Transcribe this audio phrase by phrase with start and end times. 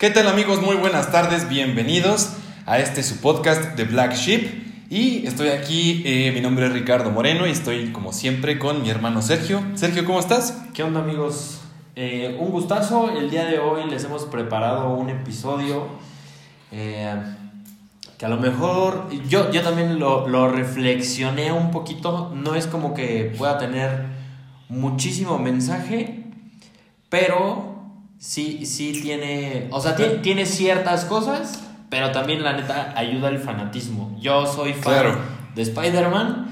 [0.00, 0.62] ¿Qué tal amigos?
[0.62, 2.30] Muy buenas tardes, bienvenidos
[2.64, 4.88] a este su podcast de Black Sheep.
[4.88, 8.88] Y estoy aquí, eh, mi nombre es Ricardo Moreno y estoy como siempre con mi
[8.88, 9.62] hermano Sergio.
[9.74, 10.58] Sergio, ¿cómo estás?
[10.72, 11.60] ¿Qué onda amigos?
[11.96, 15.86] Eh, un gustazo, el día de hoy les hemos preparado un episodio
[16.72, 17.14] eh,
[18.16, 22.94] que a lo mejor yo, yo también lo, lo reflexioné un poquito, no es como
[22.94, 24.06] que pueda tener
[24.70, 26.24] muchísimo mensaje,
[27.10, 27.69] pero
[28.20, 33.38] sí, sí tiene, o sea, tiene, tiene ciertas cosas, pero también la neta ayuda el
[33.38, 34.16] fanatismo.
[34.20, 35.18] Yo soy fan Claro.
[35.54, 36.46] de Spider-Man.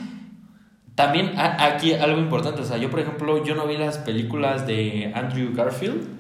[0.95, 4.66] También a- aquí algo importante, o sea, yo por ejemplo, yo no vi las películas
[4.66, 6.16] de Andrew Garfield.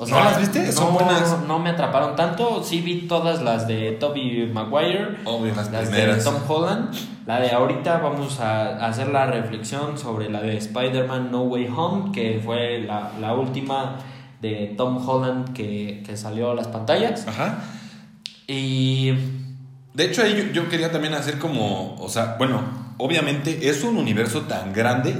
[0.00, 0.64] O ¿No las viste?
[0.66, 1.38] No, Son buenas.
[1.48, 2.62] no me atraparon tanto.
[2.62, 6.18] Sí vi todas las de Tobey Maguire, Obvio, las las primeras.
[6.18, 6.94] de Tom Holland.
[7.26, 11.68] La de ahorita vamos a a hacer la reflexión sobre la de Spider-Man No Way
[11.74, 13.96] Home, que fue la, la última
[14.40, 17.26] de Tom Holland que, que salió a las pantallas.
[17.26, 17.64] Ajá.
[18.46, 19.12] Y
[19.94, 22.62] De hecho, ahí yo, yo quería también hacer como, o sea, bueno,
[22.98, 25.14] obviamente es un universo tan grande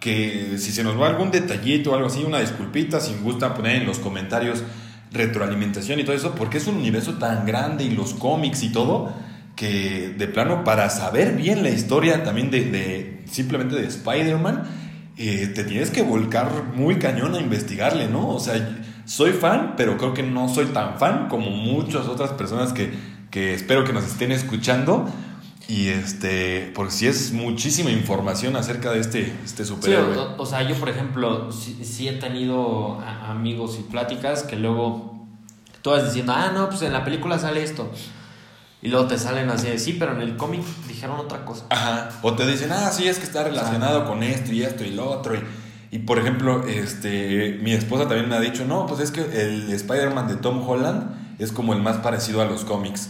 [0.00, 3.76] que si se nos va algún detallito o algo así, una disculpita, si gusta poner
[3.76, 4.62] en los comentarios
[5.12, 9.12] retroalimentación y todo eso, porque es un universo tan grande y los cómics y todo,
[9.56, 14.64] que de plano para saber bien la historia también de, de simplemente de Spider-Man,
[15.16, 18.28] eh, te tienes que volcar muy cañón a investigarle, ¿no?
[18.28, 22.72] O sea, soy fan, pero creo que no soy tan fan como muchas otras personas
[22.72, 22.92] que,
[23.30, 25.06] que espero que nos estén escuchando.
[25.66, 30.14] Y este, porque sí es muchísima información acerca de este, este Sí, superhéroe.
[30.18, 34.56] o, o sea, yo por ejemplo, sí, sí he tenido a- amigos y pláticas que
[34.56, 35.26] luego
[35.80, 37.90] tú vas diciendo, ah, no, pues en la película sale esto.
[38.84, 41.64] Y luego te salen así de, sí, pero en el cómic dijeron otra cosa.
[41.70, 42.10] Ajá.
[42.20, 45.08] O te dicen, ah, sí, es que está relacionado con esto y esto y lo
[45.08, 45.34] otro.
[45.34, 45.42] Y,
[45.90, 49.72] y, por ejemplo, este, mi esposa también me ha dicho, no, pues es que el
[49.72, 53.08] Spider-Man de Tom Holland es como el más parecido a los cómics.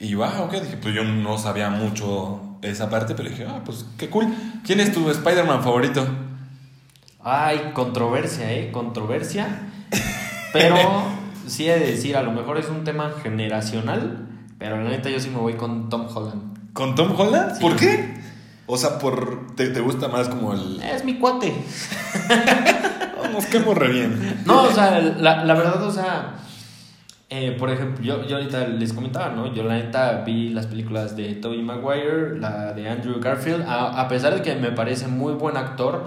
[0.00, 3.62] Y yo, ah, ok, dije, pues yo no sabía mucho esa parte, pero dije, ah,
[3.64, 4.26] pues qué cool.
[4.64, 6.04] ¿Quién es tu Spider-Man favorito?
[7.22, 8.72] Ay, controversia, ¿eh?
[8.72, 9.70] Controversia.
[10.52, 10.76] Pero
[11.46, 14.26] sí he de decir, a lo mejor es un tema generacional,
[14.62, 16.72] pero la neta yo sí me voy con Tom Holland.
[16.72, 17.56] ¿Con Tom Holland?
[17.56, 17.60] Sí.
[17.60, 18.14] ¿Por qué?
[18.66, 20.80] O sea, por te, te gusta más como el...
[20.80, 21.52] Es mi cuate.
[23.32, 24.42] Nos quedamos re bien.
[24.46, 26.36] No, o sea, la, la verdad, o sea,
[27.28, 29.52] eh, por ejemplo, yo, yo ahorita les comentaba, ¿no?
[29.52, 34.06] Yo la neta vi las películas de Tobey Maguire, la de Andrew Garfield, a, a
[34.06, 36.04] pesar de que me parece muy buen actor,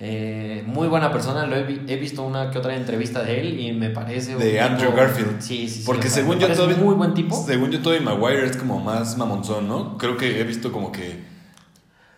[0.00, 3.58] eh, muy buena persona, lo he, vi- he visto una que otra entrevista de él
[3.60, 4.34] y me parece...
[4.36, 5.40] un De tipo- Andrew Garfield.
[5.40, 5.82] Sí, sí, sí.
[5.86, 7.34] Porque según yo muy buen tipo.
[7.44, 9.98] Según yo Maguire es como más mamonzón, ¿no?
[9.98, 11.26] Creo que he visto como que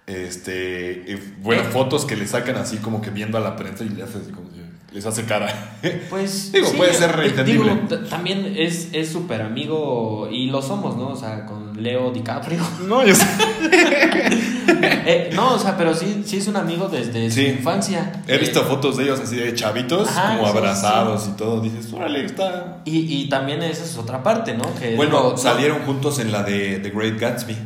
[0.06, 1.66] este eh, bueno, Eh.
[1.66, 4.30] fotos que le sacan así como que viendo a la prensa y le hace así
[4.32, 4.50] como
[4.92, 5.78] les hace cara.
[6.10, 7.74] Pues Digo, puede ser di- entendible.
[7.74, 11.08] digo, t- también es es súper amigo y lo somos, ¿no?
[11.10, 12.60] O sea, con Leo DiCaprio.
[12.86, 13.26] no, yo sé.
[14.82, 17.46] Eh, no, o sea, pero sí, sí es un amigo desde Sí.
[17.46, 18.12] su infancia.
[18.26, 21.60] He Eh, visto fotos de ellos así de chavitos, Ajá, como sí, abrazados y todo.
[21.60, 22.78] Dices, órale, está.
[22.84, 24.64] Y, y también esa es otra parte, ¿no?
[24.78, 27.56] Que Bueno, salieron juntos en la de The Great Gatsby.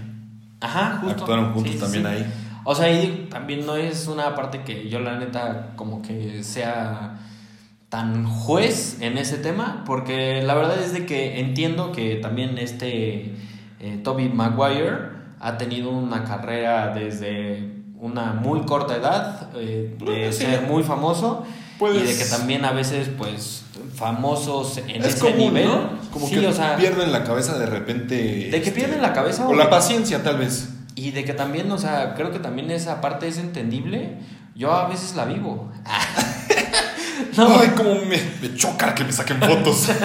[0.60, 1.20] Ajá, justo.
[1.20, 2.26] Actuaron juntos también ahí.
[2.64, 7.18] O sea, y también no es una parte que yo la neta como que sea
[7.90, 13.34] tan juez en ese tema, porque la verdad es de que entiendo que también este
[13.86, 14.96] eh, Toby Maguire
[15.40, 20.44] ha tenido una carrera desde una muy corta edad, eh, de sí.
[20.44, 21.44] ser muy famoso
[21.78, 25.88] Puedes- y de que también a veces pues famosos en es ese común, nivel, ¿no?
[26.12, 28.14] Como sí, que o sea, pierden la cabeza de repente.
[28.14, 30.68] de que este, pierden la cabeza O la paciencia, tal vez.
[30.94, 34.18] y de que también, o sea, creo que también esa parte es entendible.
[34.56, 35.72] Yo a veces la vivo.
[37.36, 39.88] no, Ay, como me, me choca que me saquen fotos.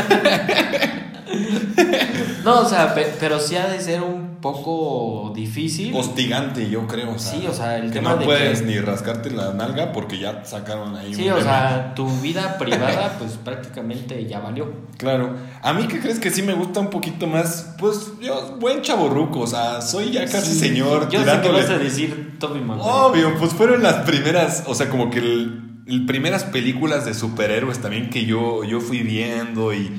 [2.43, 5.93] no, o sea, pe- pero sí ha de ser un poco difícil.
[5.93, 7.11] Hostigante, yo creo.
[7.11, 9.53] O sea, Sí, o sea, el que tema no de puedes que- ni rascarte la
[9.53, 11.43] nalga porque ya sacaron ahí Sí, un o tema.
[11.49, 14.71] sea, tu vida privada, pues prácticamente ya valió.
[14.97, 15.35] Claro.
[15.61, 17.75] A mí, ¿qué crees que sí me gusta un poquito más?
[17.79, 21.09] Pues yo, buen chaborruco, o sea, soy ya casi Sí, señor.
[21.09, 22.89] Yo sé que vas a decir Toby Maguire.
[22.89, 27.79] Obvio, pues fueron las primeras, o sea, como que el, el primeras películas de superhéroes
[27.79, 29.91] también que yo, yo fui viendo y,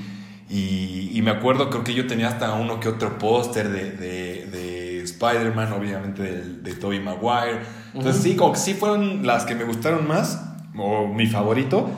[0.50, 4.46] y, y me acuerdo, creo que yo tenía hasta uno que otro póster de, de,
[4.46, 7.60] de Spider-Man, obviamente de, de Tobey Maguire.
[7.94, 10.44] Entonces sí, como que sí fueron las que me gustaron más,
[10.76, 11.88] o mi favorito.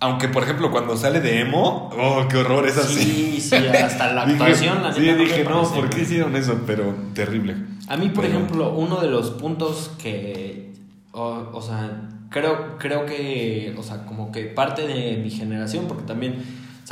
[0.00, 3.02] Aunque, por ejemplo, cuando sale de emo, oh, qué horror, es así.
[3.02, 5.62] Sí, sí, hasta la Dije- actuación, la Sí, dije, no.
[5.72, 6.60] ¿por qué hicieron eso?
[6.66, 7.54] Pero terrible.
[7.88, 10.72] A mí, por Pero- ejemplo, uno de los puntos que,
[11.12, 16.02] o, o sea, creo, creo que, o sea, como que parte de mi generación, porque
[16.04, 16.34] también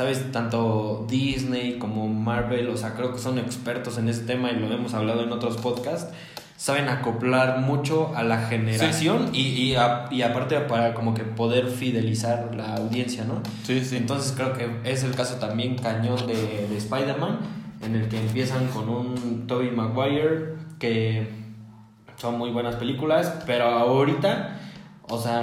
[0.01, 0.31] ¿sabes?
[0.31, 4.65] Tanto Disney como Marvel, o sea, creo que son expertos en ese tema y lo
[4.73, 6.11] hemos hablado en otros podcasts.
[6.57, 9.75] Saben acoplar mucho a la generación y, y,
[10.09, 13.43] y aparte para como que poder fidelizar la audiencia, ¿no?
[13.61, 13.97] Sí, sí.
[13.97, 17.37] Entonces creo que es el caso también cañón de, de Spider-Man,
[17.83, 21.27] en el que empiezan con un Tobey Maguire que
[22.17, 24.57] son muy buenas películas, pero ahorita,
[25.09, 25.41] o sea,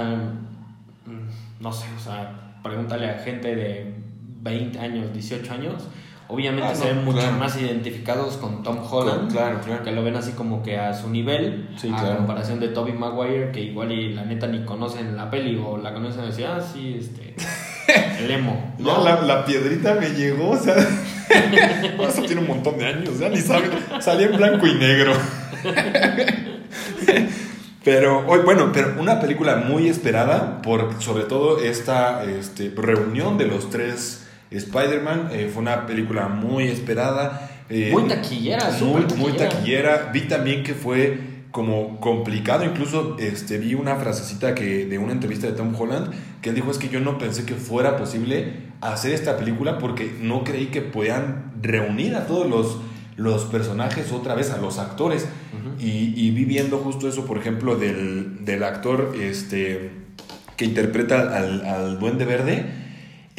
[1.05, 3.98] mm, no sé, o sea, pregúntale a gente de
[4.41, 5.83] 20 años, 18 años,
[6.27, 7.37] obviamente Ah, se no, ven mucho claro.
[7.37, 9.83] más identificados con Tom Holland, Claro, claro.
[9.83, 13.51] que lo ven así como que a su nivel, Sí, a comparación de Tobey Maguire,
[13.51, 16.61] que igual y la neta ni conocen la peli o la conocen y decían, ah,
[16.61, 17.35] sí, este,
[18.23, 18.73] el emo.
[18.77, 20.75] Ya la, la piedrita me llegó, o sea.
[22.07, 23.69] Eso tiene un montón de años, ya ni saben.
[23.99, 25.13] Salía en blanco y negro.
[27.83, 33.45] Pero, hoy, bueno, pero una película muy esperada por sobre todo esta este, reunión de
[33.47, 35.29] los tres Spider-Man.
[35.31, 37.49] eh, fue una película muy esperada.
[37.69, 39.49] eh, Muy taquillera, muy, súper muy taquillera.
[39.49, 40.09] taquillera.
[40.13, 41.19] Vi también que fue
[41.51, 42.63] como complicado.
[42.65, 46.11] Incluso este, vi una frasecita que, de una entrevista de Tom Holland
[46.41, 50.15] que él dijo es que yo no pensé que fuera posible hacer esta película porque
[50.21, 52.77] no creí que puedan reunir a todos los,
[53.17, 55.27] los personajes otra vez, a los actores.
[55.79, 59.91] y, y vi viendo justo eso, por ejemplo, del, del actor este,
[60.55, 62.65] que interpreta al, al Duende Verde.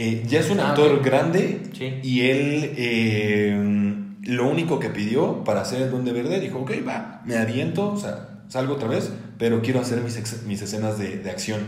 [0.02, 2.00] Eh, ya es un Ah, actor grande Sí.
[2.02, 7.20] y él eh, lo único que pidió para hacer el Duende Verde dijo, ok, va,
[7.26, 11.18] me aviento, o sea, salgo otra vez, pero quiero hacer mis, ex- mis escenas de,
[11.18, 11.60] de acción.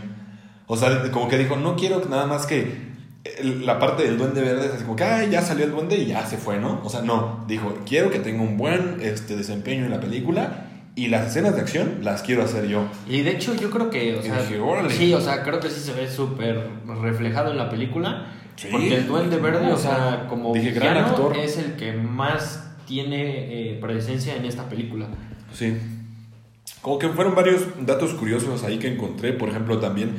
[0.67, 2.91] O sea, como que dijo, no quiero nada más que
[3.63, 6.07] la parte del Duende Verde es así como que, ay, ya salió el Duende y
[6.07, 6.81] ya se fue, ¿no?
[6.83, 11.07] O sea, no, dijo, quiero que tenga un buen este, desempeño en la película y
[11.07, 12.85] las escenas de acción las quiero hacer yo.
[13.07, 14.93] Y de hecho yo creo que, o sea, dije, órale.
[14.93, 16.67] sí, o sea, creo que sí se ve súper
[17.01, 18.27] reflejado en la película.
[18.55, 18.67] Sí.
[18.71, 21.35] Porque el Duende Verde, o sea, como dije, gran actor.
[21.35, 25.07] es el que más tiene eh, presencia en esta película.
[25.51, 25.75] Sí.
[26.81, 29.33] Como que fueron varios datos curiosos ahí que encontré.
[29.33, 30.11] Por ejemplo, también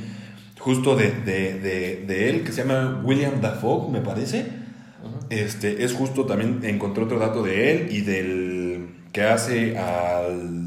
[0.59, 4.47] justo de, de, de, de él, que se llama William Dafoe, me parece.
[5.31, 10.64] Este, es justo también encontré otro dato de él y del que hace al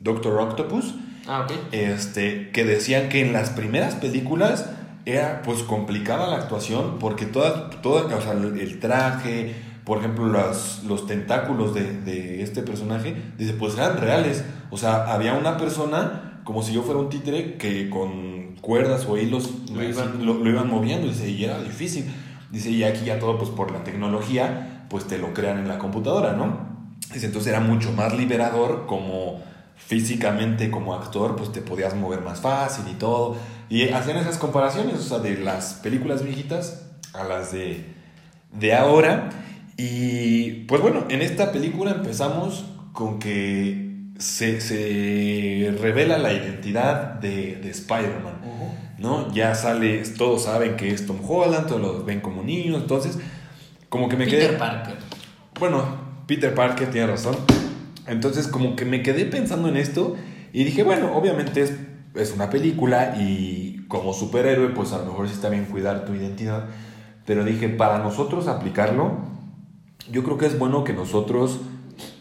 [0.00, 0.94] Doctor Octopus.
[1.28, 1.52] Ah, ok.
[1.72, 4.70] Este, que decían que en las primeras películas
[5.06, 9.54] era pues complicada la actuación porque toda, toda o sea, el, traje,
[9.84, 14.44] por ejemplo, los, los tentáculos de, de este personaje, dice, pues eran reales.
[14.70, 19.16] O sea, había una persona, como si yo fuera un títere, que con cuerdas o
[19.16, 22.04] hilos Lo iban- lo, lo iban moviendo, dice, y era difícil.
[22.50, 25.78] Dice, y aquí ya todo, pues por la tecnología, pues te lo crean en la
[25.78, 26.68] computadora, ¿no?
[27.12, 29.40] Dice, entonces era mucho más liberador como
[29.86, 33.36] físicamente como actor, pues te podías mover más fácil y todo.
[33.68, 37.84] Y hacían esas comparaciones, o sea, de las películas viejitas a las de,
[38.52, 39.30] de ahora.
[39.76, 47.56] Y pues bueno, en esta película empezamos con que se, se revela la identidad de,
[47.56, 48.40] de Spider-Man.
[49.00, 49.32] ¿no?
[49.32, 53.18] Ya sale, todos saben que es Tom Holland, todos lo ven como niños, entonces
[53.88, 54.58] como que me Peter quedé...
[54.58, 54.96] Parker.
[55.58, 55.84] Bueno,
[56.26, 57.36] Peter Parker tiene razón.
[58.10, 60.16] Entonces como que me quedé pensando en esto
[60.52, 61.74] y dije, bueno, obviamente es,
[62.14, 66.14] es una película y como superhéroe pues a lo mejor sí está bien cuidar tu
[66.14, 66.66] identidad,
[67.24, 69.18] pero dije, para nosotros aplicarlo,
[70.10, 71.60] yo creo que es bueno que nosotros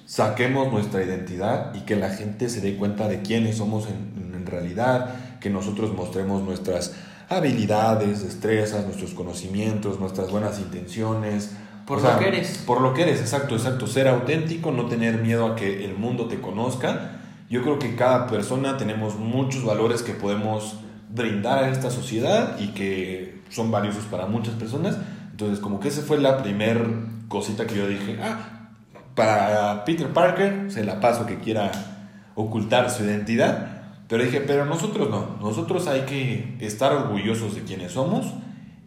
[0.06, 4.46] saquemos nuestra identidad y que la gente se dé cuenta de quiénes somos en, en
[4.46, 6.96] realidad, que nosotros mostremos nuestras
[7.30, 11.52] habilidades, destrezas, nuestros conocimientos, nuestras buenas intenciones.
[11.89, 12.60] Por O sea, lo que eres.
[12.67, 13.88] Por lo que eres, exacto, exacto.
[13.88, 17.19] Ser auténtico, no tener miedo a que el mundo te conozca.
[17.50, 20.75] Yo creo que cada persona tenemos muchos valores que podemos
[21.10, 25.00] brindar a esta sociedad y que son valiosos para muchas personas.
[25.31, 26.86] Entonces, como que esa fue la primer
[27.27, 28.69] cosita que yo dije, ah,
[29.15, 31.72] para Peter Parker se la paso que quiera
[32.36, 33.79] ocultar su identidad.
[34.08, 38.27] Pero dije, pero nosotros no, nosotros hay que estar orgullosos de quienes somos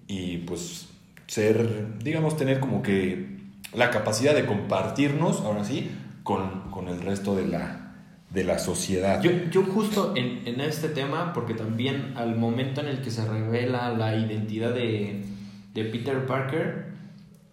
[0.06, 0.91] y pues
[1.32, 3.38] ser, digamos, tener como que
[3.72, 5.90] la capacidad de compartirnos, ahora sí,
[6.24, 7.94] con, con el resto de la,
[8.28, 9.22] de la sociedad.
[9.22, 13.24] Yo, yo justo en, en este tema, porque también al momento en el que se
[13.26, 15.24] revela la identidad de,
[15.72, 16.92] de Peter Parker,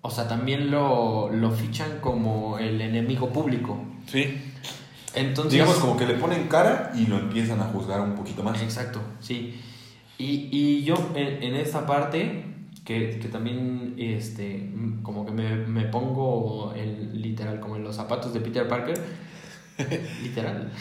[0.01, 3.81] o sea, también lo, lo fichan como el enemigo público.
[4.07, 4.41] sí,
[5.15, 8.61] Entonces, digamos como que le ponen cara y lo empiezan a juzgar un poquito más.
[8.61, 9.57] Exacto, sí.
[10.17, 12.43] Y, y yo en, en esta parte,
[12.83, 14.71] que, que también este,
[15.03, 18.99] como que me, me pongo el, literal como en los zapatos de Peter Parker,
[20.23, 20.71] literal.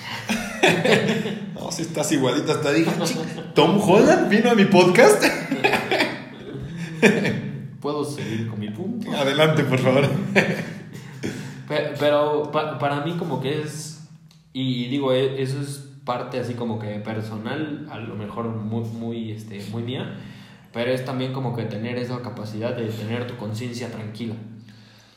[1.54, 3.14] No, si estás igualita, hasta dije, "Chi,
[3.54, 5.22] Tom Holland vino a mi podcast.
[7.80, 9.10] puedo seguir con mi punto.
[9.12, 10.08] Adelante, por favor.
[11.68, 14.08] Pero, para mí como que es,
[14.52, 19.32] y digo, e, eso es parte así como que personal, a lo mejor muy, muy,
[19.32, 20.18] este, muy mía,
[20.78, 24.36] pero es también como que tener esa capacidad de tener tu conciencia tranquila.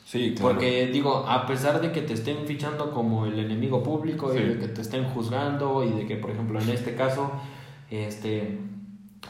[0.04, 0.54] Sí, claro.
[0.54, 4.58] Porque digo, a pesar de que te estén fichando como el enemigo público y de
[4.58, 7.30] que te estén juzgando y de que, por ejemplo, en este caso,
[7.92, 8.58] este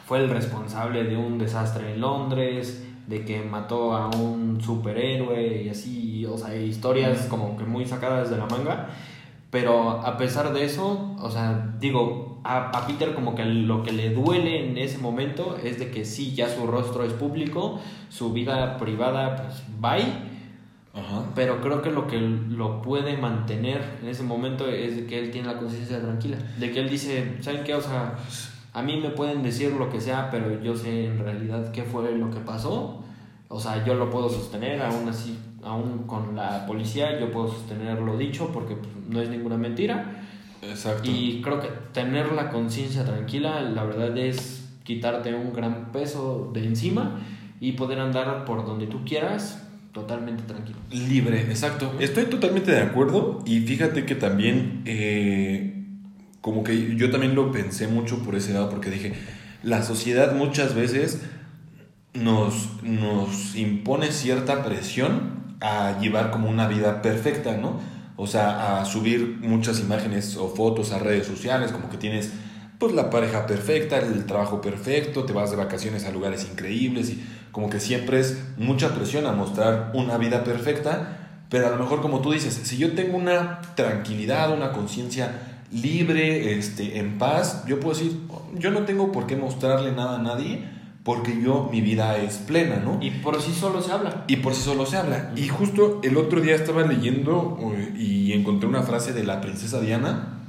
[0.07, 5.69] fue el responsable de un desastre en Londres, de que mató a un superhéroe y
[5.69, 8.89] así, o sea, historias como que muy sacadas de la manga.
[9.51, 13.91] Pero a pesar de eso, o sea, digo, a, a, Peter como que lo que
[13.91, 18.33] le duele en ese momento es de que sí, ya su rostro es público, su
[18.33, 20.33] vida privada, pues, bye.
[21.33, 25.31] Pero creo que lo que lo puede mantener en ese momento es de que él
[25.31, 26.37] tiene la conciencia tranquila.
[26.59, 27.73] De que él dice, ¿saben qué?
[27.73, 28.15] O sea,
[28.73, 32.15] a mí me pueden decir lo que sea, pero yo sé en realidad qué fue
[32.15, 33.03] lo que pasó.
[33.47, 37.99] O sea, yo lo puedo sostener, aún así, aún con la policía, yo puedo sostener
[37.99, 40.25] lo dicho porque pues, no es ninguna mentira.
[40.69, 41.09] Exacto.
[41.09, 46.65] Y creo que tener la conciencia tranquila, la verdad es quitarte un gran peso de
[46.65, 47.21] encima
[47.59, 50.77] y poder andar por donde tú quieras totalmente tranquilo.
[50.91, 51.93] Libre, exacto.
[51.99, 54.81] Estoy totalmente de acuerdo y fíjate que también...
[54.85, 55.79] Eh
[56.43, 59.13] como que yo también lo pensé mucho por ese lado, porque dije,
[59.63, 61.21] la sociedad muchas veces
[62.13, 67.79] nos, nos impone cierta presión a llevar como una vida perfecta, ¿no?
[68.15, 72.31] O sea, a subir muchas imágenes o fotos a redes sociales, como que tienes
[72.77, 77.23] pues la pareja perfecta, el trabajo perfecto, te vas de vacaciones a lugares increíbles y
[77.51, 82.01] como que siempre es mucha presión a mostrar una vida perfecta, pero a lo mejor
[82.01, 87.79] como tú dices, si yo tengo una tranquilidad, una conciencia libre, este, en paz, yo
[87.79, 88.19] puedo decir,
[88.57, 90.72] yo no tengo por qué mostrarle nada a nadie
[91.03, 92.97] porque yo, mi vida es plena, ¿no?
[93.01, 94.23] Y por sí solo se habla.
[94.27, 95.33] Y por sí solo se habla.
[95.35, 99.81] Y justo el otro día estaba leyendo eh, y encontré una frase de la princesa
[99.81, 100.39] Diana,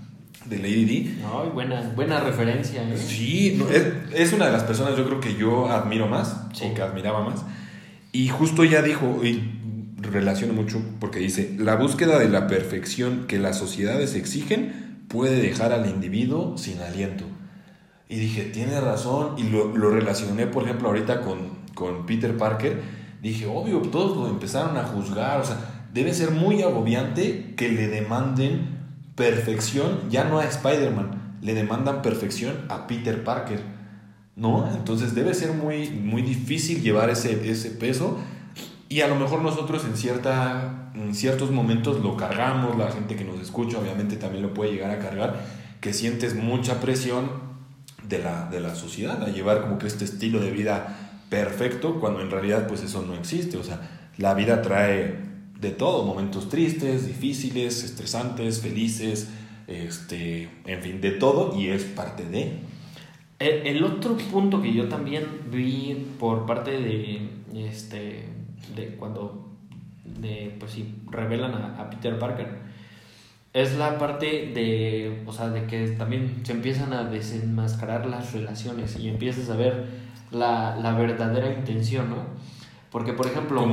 [0.44, 1.18] de Lady Di.
[1.25, 2.96] Ay, buena, buena referencia, ¿eh?
[2.96, 3.61] Sí,
[4.12, 7.44] es, una de las personas yo creo que yo admiro más, o que admiraba más.
[8.12, 9.42] Y justo ya dijo, y
[10.00, 15.73] relaciono mucho porque dice, la búsqueda de la perfección que las sociedades exigen puede dejar
[15.73, 17.25] al individuo sin aliento.
[18.08, 22.82] Y dije, tiene razón, y lo, lo relacioné, por ejemplo, ahorita con, con, Peter Parker.
[23.23, 27.88] Dije, obvio, todos lo empezaron a juzgar, o sea, debe ser muy agobiante que le
[27.88, 28.75] demanden
[29.14, 33.61] perfección, ya no a Spider-Man, le demandan perfección a Peter Parker,
[34.37, 34.68] ¿no?
[34.75, 38.18] Entonces debe ser muy, muy difícil llevar ese, ese peso
[38.88, 43.25] y a lo mejor nosotros en, cierta, en ciertos momentos lo cargamos, la gente que
[43.25, 45.40] nos escucha obviamente también lo puede llegar a cargar,
[45.80, 47.53] que sientes mucha presión
[48.08, 50.96] de la, de la sociedad a llevar como que este estilo de vida
[51.28, 53.56] perfecto, cuando en realidad pues eso no existe.
[53.56, 53.80] O sea,
[54.18, 55.16] la vida trae
[55.61, 59.28] de todo, momentos tristes, difíciles, estresantes, felices,
[59.66, 62.58] este, en fin, de todo y es parte de...
[63.40, 68.28] El, otro punto que yo también vi por parte de este
[68.75, 69.44] de cuando
[70.04, 72.58] de, pues sí, revelan a, Peter Parker,
[73.54, 78.99] es la parte de, o sea, de que también se empiezan a desenmascarar las relaciones
[78.99, 79.87] y empiezas a ver
[80.32, 82.16] la, la verdadera intención, ¿no?
[82.90, 83.64] Porque, por ejemplo,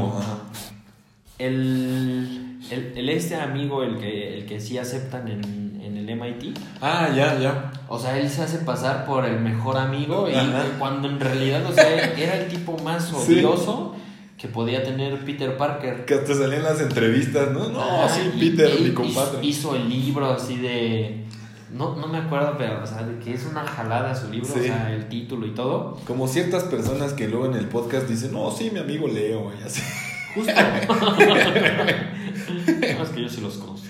[1.39, 6.57] el, el, el, este amigo, el que, el que sí aceptan en, en, el MIT.
[6.79, 7.71] Ah, ya, ya.
[7.87, 10.33] O sea, él se hace pasar por el mejor amigo y
[10.77, 13.90] cuando en realidad, o sea, era el tipo más odioso
[14.41, 16.03] que podía tener Peter Parker.
[16.05, 17.69] Que hasta salían las entrevistas, ¿no?
[17.69, 19.45] No, así Peter, mi compadre.
[19.45, 21.25] Hizo el libro así de.
[21.71, 24.57] No, no me acuerdo, pero, o sea, de que es una jalada su libro, o
[24.57, 25.95] sea, el título y todo.
[26.07, 29.63] Como ciertas personas que luego en el podcast dicen, no, sí, mi amigo Leo, y
[29.63, 29.83] así.
[30.33, 30.51] Justo.
[32.81, 33.87] es que yo sí los conozco.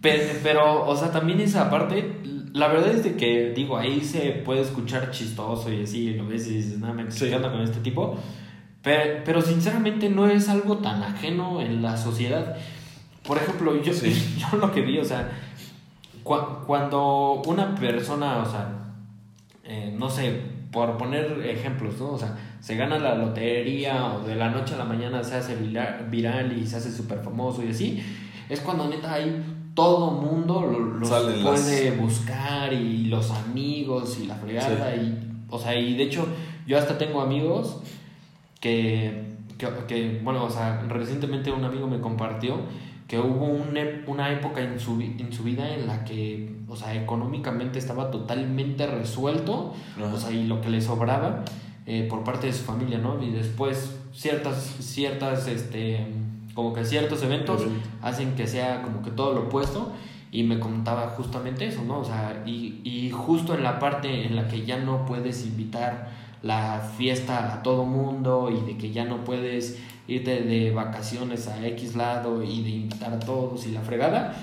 [0.00, 2.12] Pero, pero, o sea, también esa parte,
[2.54, 6.48] la verdad es de que, digo, ahí se puede escuchar chistoso y así, lo ves
[6.48, 8.18] y dices, nada, me estoy con este tipo.
[8.82, 12.56] Pero, sinceramente no es algo tan ajeno en la sociedad.
[13.26, 13.92] Por ejemplo, yo,
[14.38, 15.30] yo lo que vi, o sea,
[16.22, 18.68] cuando una persona, o sea,
[19.64, 20.40] eh, no sé,
[20.72, 22.12] por poner ejemplos, ¿no?
[22.12, 25.56] O sea, se gana la lotería o de la noche a la mañana se hace
[25.56, 28.02] viral y se hace súper famoso y así,
[28.48, 31.00] es cuando neta hay todo mundo lo,
[31.42, 36.26] puede buscar y los amigos y la fregada y, o sea, y de hecho
[36.66, 37.80] yo hasta tengo amigos
[38.62, 39.24] que,
[39.88, 42.60] que, bueno, o sea, recientemente un amigo me compartió
[43.08, 47.78] que hubo una época en su, en su vida en la que, o sea, económicamente
[47.78, 51.44] estaba totalmente resuelto, o sea, y lo que le sobraba,
[51.86, 53.20] eh, por parte de su familia, ¿no?
[53.20, 56.06] Y después ciertas, ciertas, este,
[56.54, 57.62] como que ciertos eventos
[58.00, 59.92] hacen que sea como que todo lo opuesto
[60.30, 61.98] y me contaba justamente eso, ¿no?
[61.98, 66.21] O sea, y, y justo en la parte en la que ya no puedes invitar
[66.42, 71.64] la fiesta a todo mundo y de que ya no puedes irte de vacaciones a
[71.68, 74.34] X lado y de invitar a todos y la fregada.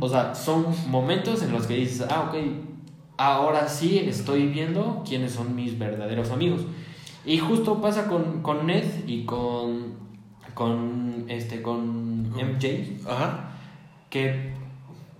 [0.00, 2.36] O sea, son momentos en los que dices, ah, ok,
[3.16, 6.62] ahora sí estoy viendo quiénes son mis verdaderos amigos.
[7.24, 9.94] Y justo pasa con, con Ned y con,
[10.54, 13.08] con, este, con MJ.
[13.08, 13.50] Ajá.
[14.10, 14.52] Que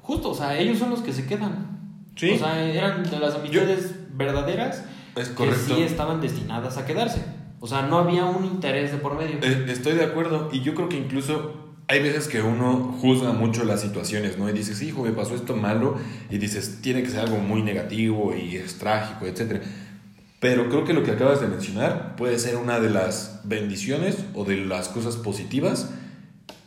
[0.03, 1.81] justo, o sea, ellos son los que se quedan.
[2.15, 2.31] Sí.
[2.31, 4.85] O sea, eran de las amistades verdaderas
[5.17, 7.23] Es que sí estaban destinadas a quedarse.
[7.61, 9.39] O sea, no había un interés de por medio.
[9.43, 13.65] Eh, Estoy de acuerdo y yo creo que incluso hay veces que uno juzga mucho
[13.65, 14.49] las situaciones, ¿no?
[14.49, 15.97] Y dices, hijo, me pasó esto malo
[16.31, 19.63] y dices, tiene que ser algo muy negativo y es trágico, etc.
[20.41, 24.45] Pero creo que lo que acabas de mencionar puede ser una de las bendiciones o
[24.45, 25.91] de las cosas positivas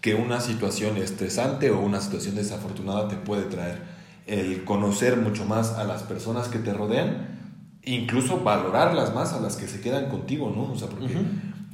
[0.01, 3.81] que una situación estresante o una situación desafortunada te puede traer.
[4.25, 7.38] El conocer mucho más a las personas que te rodean,
[7.83, 10.71] incluso valorarlas más a las que se quedan contigo, ¿no?
[10.71, 11.09] O sea, porque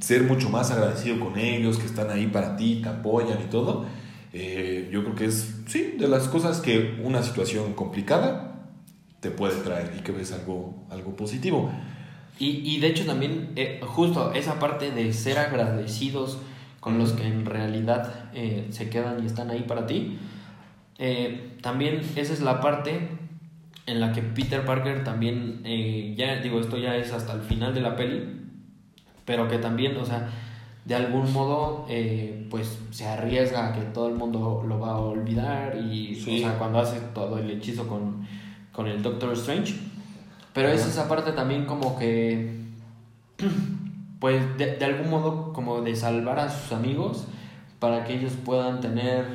[0.00, 3.86] ser mucho más agradecido con ellos, que están ahí para ti, te apoyan y todo,
[4.32, 8.68] eh, yo creo que es, sí, de las cosas que una situación complicada
[9.20, 11.70] te puede traer y que ves algo, algo positivo.
[12.38, 16.38] Y, y de hecho también, eh, justo esa parte de ser agradecidos
[16.80, 20.18] con los que en realidad eh, se quedan y están ahí para ti,
[21.60, 23.10] también esa es la parte
[23.86, 27.72] en la que Peter Parker también, eh, ya digo, esto ya es hasta el final
[27.74, 28.40] de la peli,
[29.24, 30.28] pero que también, o sea,
[30.84, 34.98] de algún modo, eh, pues se arriesga a que todo el mundo lo va a
[34.98, 36.38] olvidar y, Sí.
[36.38, 38.26] o sea, cuando hace todo el hechizo con,
[38.72, 39.74] con el Doctor Strange.
[40.52, 42.60] Pero es esa parte también como que,
[44.20, 47.26] pues de, de algún modo como de salvar a sus amigos
[47.78, 49.26] para que ellos puedan tener,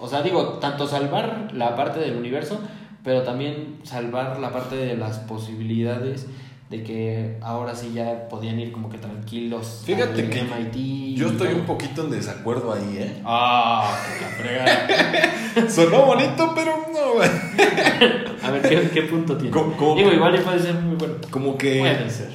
[0.00, 2.60] o sea, digo, tanto salvar la parte del universo,
[3.04, 6.26] pero también salvar la parte de las posibilidades
[6.70, 9.82] de que ahora sí ya podían ir como que tranquilos.
[9.86, 13.22] Fíjate al que MIT Yo estoy un poquito en desacuerdo ahí, ¿eh?
[13.24, 13.96] Ah,
[14.38, 15.68] que la.
[15.70, 17.22] Sonó bonito, pero no.
[18.46, 19.50] A ver, ¿qué, qué punto tiene?
[19.50, 21.14] ¿Cómo- cómo- Digo, igual y puede ser muy bueno.
[21.30, 21.80] Como que...
[21.80, 22.30] Puede ser.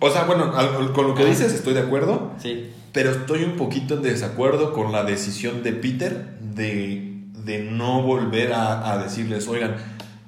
[0.00, 0.52] O sea, bueno,
[0.94, 2.70] con lo que dices estoy de acuerdo, Sí.
[2.92, 8.54] pero estoy un poquito en desacuerdo con la decisión de Peter de, de no volver
[8.54, 9.76] a, a decirles, oigan,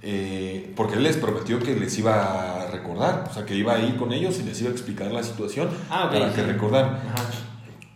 [0.03, 3.81] eh, porque él les prometió que les iba a recordar, o sea, que iba a
[3.81, 6.37] ir con ellos y les iba a explicar la situación Ah, ok, para sí.
[6.37, 6.95] que recordaran.
[6.97, 7.25] Ajá.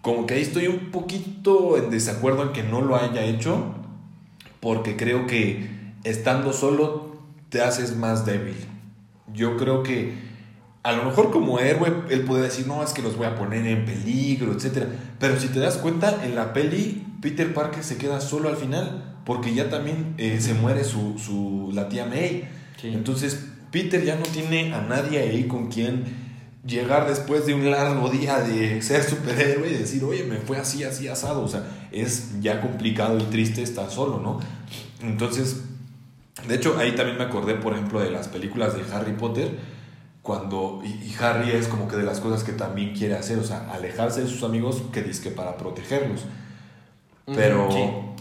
[0.00, 3.74] Como que ahí estoy un poquito en desacuerdo en que no lo haya hecho,
[4.60, 5.70] porque creo que
[6.04, 7.16] estando solo
[7.50, 8.56] te haces más débil.
[9.32, 10.14] Yo creo que
[10.82, 13.64] a lo mejor como héroe él puede decir, no, es que los voy a poner
[13.66, 14.86] en peligro, etc.
[15.20, 19.11] Pero si te das cuenta, en la peli Peter Parker se queda solo al final,
[19.24, 22.48] porque ya también eh, se muere su, su, la tía May.
[22.80, 22.88] Sí.
[22.88, 26.04] Entonces Peter ya no tiene a nadie ahí con quien
[26.64, 30.84] llegar después de un largo día de ser superhéroe y decir, oye, me fue así,
[30.84, 31.42] así, asado.
[31.42, 34.40] O sea, es ya complicado y triste estar solo, ¿no?
[35.00, 35.62] Entonces,
[36.46, 39.58] de hecho, ahí también me acordé, por ejemplo, de las películas de Harry Potter,
[40.22, 43.44] cuando, y, y Harry es como que de las cosas que también quiere hacer, o
[43.44, 46.20] sea, alejarse de sus amigos que que para protegerlos.
[47.26, 47.78] Pero sí.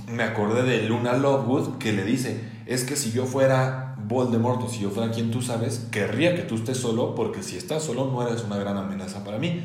[0.08, 4.70] Me acordé de Luna Lovewood que le dice, es que si yo fuera Voldemort o
[4.70, 8.10] si yo fuera quien tú sabes, querría que tú estés solo porque si estás solo
[8.12, 9.64] no eres una gran amenaza para mí.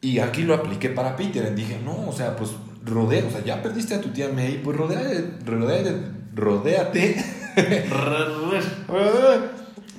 [0.00, 2.50] Y aquí lo apliqué para Peter, y dije, no, o sea, pues
[2.84, 5.00] rodea, o sea, ya perdiste a tu tía May, pues rodea,
[5.44, 7.16] rodea, rodéate,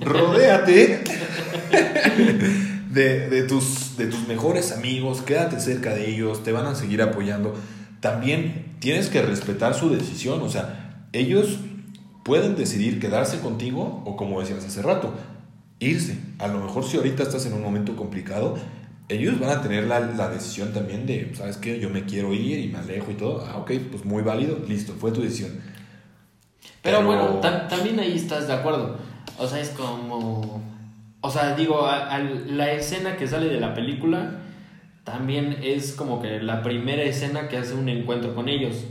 [0.00, 1.04] rodéate
[2.90, 7.02] de, de tus, de tus mejores amigos, quédate cerca de ellos, te van a seguir
[7.02, 7.54] apoyando.
[8.00, 11.58] También tienes que respetar su decisión, o sea, ellos
[12.24, 15.14] pueden decidir quedarse contigo o como decías hace rato,
[15.80, 16.18] irse.
[16.38, 18.56] A lo mejor si ahorita estás en un momento complicado,
[19.08, 21.80] ellos van a tener la, la decisión también de, ¿sabes qué?
[21.80, 23.44] Yo me quiero ir y me alejo y todo.
[23.48, 25.52] Ah, ok, pues muy válido, listo, fue tu decisión.
[26.82, 28.96] Pero, bueno, tam- también ahí estás de acuerdo.
[29.38, 30.62] O sea, es como.
[31.20, 34.42] O sea, digo, a- a la escena que sale de la película
[35.10, 38.84] también es como que la primera escena que hace un encuentro con ellos.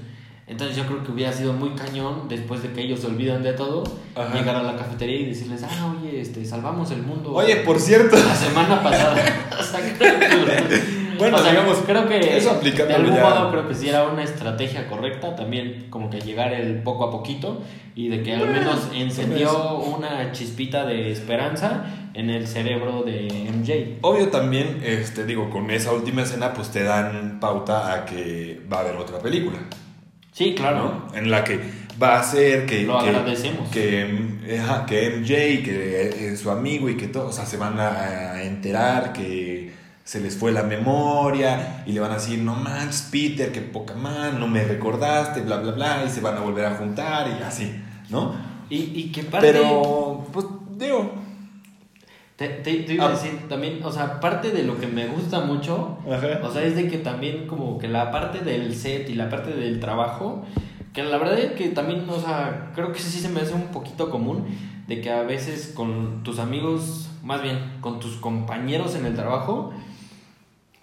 [0.47, 3.51] Entonces yo creo que hubiera sido muy cañón después de que ellos se olvidan de
[3.51, 3.83] todo,
[4.15, 4.33] Ajá.
[4.33, 7.33] llegar a la cafetería y decirles, ah, oye, este, salvamos el mundo.
[7.33, 9.17] Oye, por cierto, La semana pasada.
[11.17, 14.05] Bueno, O sea, digamos, creo que eso de algún ya- modo creo que sí era
[14.05, 17.61] una estrategia correcta también como que llegar el poco a poquito
[17.95, 23.97] y de que al menos encendió una chispita de esperanza en el cerebro de MJ.
[24.01, 28.77] Obvio también, este, digo, con esa última escena, pues te dan pauta a que va
[28.77, 29.57] a haber otra película,
[30.31, 31.07] Sí, claro.
[31.11, 31.17] ¿no?
[31.17, 31.59] En la que
[32.01, 32.83] va a ser que...
[32.83, 33.69] Lo que, agradecemos.
[33.69, 34.05] Que,
[34.61, 35.27] ajá, que MJ,
[35.63, 39.71] que es su amigo y que todos, o sea, se van a enterar que
[40.07, 43.93] se les fue la memoria y le van a decir, no manches, Peter, que poca
[43.93, 47.43] man, no me recordaste, bla, bla, bla, y se van a volver a juntar y
[47.43, 47.75] así,
[48.09, 48.33] ¿no?
[48.69, 49.51] Y, y que parte...
[49.51, 50.45] Pero, pues,
[50.77, 51.11] digo...
[52.37, 53.11] Te, te- te iba a Ah.
[53.11, 56.39] decir también, o sea, parte de lo que me gusta mucho, Ajá.
[56.43, 59.51] o sea, es de que también como que la parte del set y la parte
[59.51, 60.45] del trabajo,
[60.93, 63.67] que la verdad es que también, o sea, creo que sí se me hace un
[63.73, 64.45] poquito común,
[64.87, 69.73] de que a veces con tus amigos, más bien con tus compañeros en el trabajo,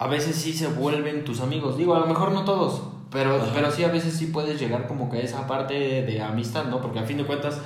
[0.04, 1.78] a veces sí se vuelven tus amigos.
[1.78, 3.52] Digo, a lo mejor no todos, pero, Ajá.
[3.54, 6.82] pero sí a veces sí puedes llegar como que a esa parte de amistad, ¿no?
[6.82, 7.58] Porque a fin de cuentas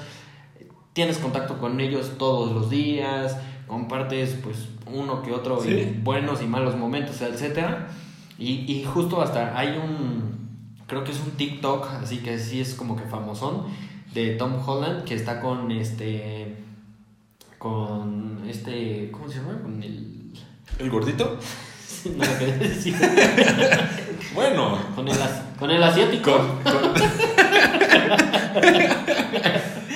[0.92, 6.46] tienes contacto con ellos todos los días, compartes pues uno que otro y buenos y
[6.46, 7.88] malos momentos, etcétera.
[8.38, 10.48] Y, y justo hasta hay un,
[10.86, 13.64] creo que es un TikTok, así que sí es como que famosón,
[14.14, 16.54] de Tom Holland que está con este,
[17.58, 19.60] con este, ¿cómo se llama?
[19.60, 20.32] Con el...
[20.78, 21.36] ¿El gordito?
[22.16, 22.94] No lo quería decir.
[24.34, 25.14] Bueno, Con el,
[25.58, 26.60] con el asiático.
[26.62, 26.94] Con- con-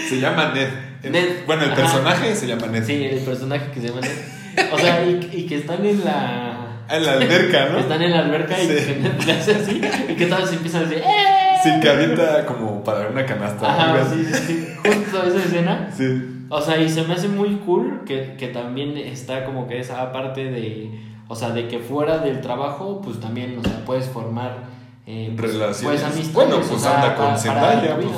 [0.09, 0.69] se llama Ned.
[1.11, 1.45] Ned.
[1.47, 1.83] Bueno, el Ajá.
[1.83, 2.85] personaje se llama Ned.
[2.85, 4.73] Sí, el personaje que se llama Ned.
[4.73, 6.59] O sea, y, y que están en la.
[6.91, 7.79] En la alberca, que ¿no?
[7.79, 9.81] están en la alberca y que Ned le hace así.
[10.09, 11.57] Y que todos empiezan a decir ¡Eh!
[11.63, 13.73] Sí, que avienta como para una canasta.
[13.73, 14.67] Ajá, sí, sí, sí.
[14.85, 15.89] Justo esa escena.
[15.97, 16.23] Sí.
[16.49, 20.13] O sea, y se me hace muy cool que, que también está como que esa
[20.13, 20.91] parte de.
[21.33, 24.65] O sea, de que fuera del trabajo, pues también, o sea, puedes formar.
[25.07, 25.83] Eh, pues, Relaciones.
[25.83, 26.33] Pues amistades.
[26.35, 28.13] Bueno, o pues sea, anda con Zendaya, pues.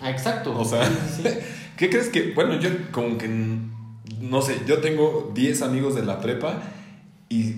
[0.00, 0.56] Ah, exacto.
[0.56, 1.38] O sea, Sí, sí, sí.
[1.76, 2.32] ¿Qué crees que.?
[2.32, 3.26] Bueno, yo como que.
[4.20, 6.62] No sé, yo tengo 10 amigos de la prepa
[7.28, 7.56] y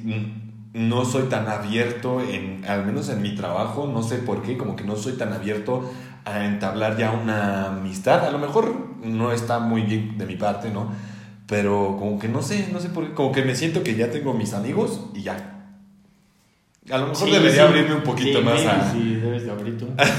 [0.72, 4.76] no soy tan abierto, en, al menos en mi trabajo, no sé por qué, como
[4.76, 5.92] que no soy tan abierto
[6.24, 8.24] a entablar ya una amistad.
[8.24, 10.88] A lo mejor no está muy bien de mi parte, ¿no?
[11.46, 14.10] Pero como que no sé, no sé por qué, como que me siento que ya
[14.10, 15.52] tengo mis amigos y ya.
[16.90, 17.60] A lo mejor Sí, debería sí.
[17.60, 20.12] abrirme un poquito Sí, más a, Sí, debes de abrirte un poquito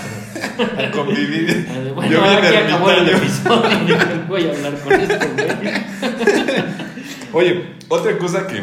[0.58, 0.80] más.
[0.88, 1.68] a convivir.
[1.96, 3.98] Bueno, Yo bien aquí acabó el episodio.
[4.28, 5.74] Voy a hablar con esto, güey.
[7.34, 8.62] Oye, otra cosa que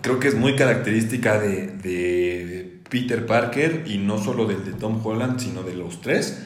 [0.00, 5.00] creo que es muy característica de, de Peter Parker y no solo del de Tom
[5.04, 6.44] Holland, sino de los tres,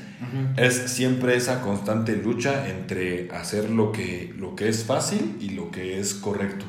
[0.56, 5.70] es siempre esa constante lucha entre hacer lo que, lo que es fácil y lo
[5.70, 6.64] que es correcto.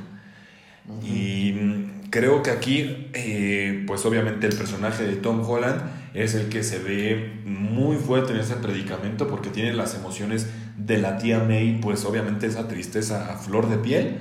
[1.03, 5.81] Y mm, creo que aquí, eh, pues obviamente el personaje de Tom Holland
[6.13, 10.97] es el que se ve muy fuerte en ese predicamento porque tiene las emociones de
[10.97, 14.17] la tía May, pues obviamente esa tristeza a flor de piel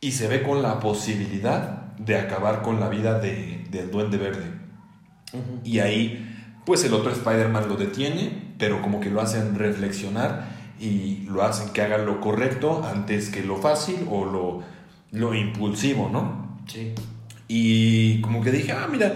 [0.00, 4.44] y se ve con la posibilidad de acabar con la vida de, del duende verde.
[5.64, 6.25] Y ahí,
[6.66, 10.48] pues el otro Spider-Man lo detiene, pero como que lo hacen reflexionar
[10.80, 14.62] y lo hacen que haga lo correcto antes que lo fácil o lo,
[15.12, 16.58] lo impulsivo, ¿no?
[16.66, 16.92] Sí.
[17.46, 19.12] Y como que dije, ah, mira,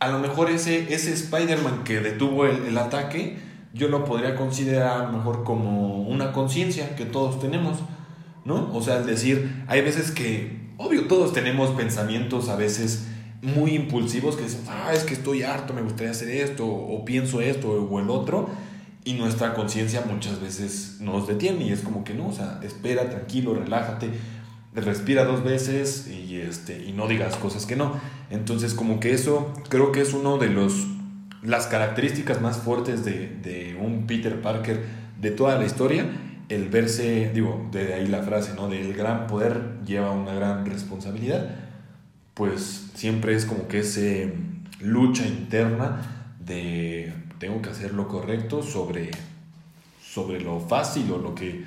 [0.00, 3.36] a lo mejor ese, ese Spider-Man que detuvo el, el ataque,
[3.74, 7.80] yo lo podría considerar a lo mejor como una conciencia que todos tenemos,
[8.46, 8.74] ¿no?
[8.74, 13.06] O sea, es decir, hay veces que, obvio, todos tenemos pensamientos a veces
[13.42, 17.40] muy impulsivos que dicen, ah, es que estoy harto, me gustaría hacer esto, o pienso
[17.40, 18.48] esto, o el otro,
[19.04, 23.08] y nuestra conciencia muchas veces nos detiene y es como que no, o sea, espera,
[23.08, 24.10] tranquilo, relájate,
[24.74, 27.94] respira dos veces y, este, y no digas cosas que no.
[28.30, 30.86] Entonces, como que eso creo que es uno de los
[31.42, 34.84] las características más fuertes de, de un Peter Parker
[35.20, 36.04] de toda la historia,
[36.50, 38.68] el verse, digo, de ahí la frase, ¿no?
[38.68, 41.69] Del gran poder lleva una gran responsabilidad,
[42.40, 44.32] pues siempre es como que ese
[44.80, 46.00] lucha interna
[46.40, 49.10] de tengo que hacer lo correcto sobre,
[50.02, 51.64] sobre lo fácil o lo que,